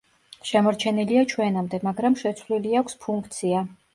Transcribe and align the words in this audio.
შემორჩენილია 0.51 1.25
ჩვენამდე, 1.33 1.79
მაგრამ 1.89 2.17
შეცვლილი 2.23 2.75
აქვს 2.83 2.99
ფუნქცია. 3.05 3.63